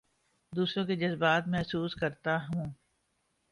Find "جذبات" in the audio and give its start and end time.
0.95-1.47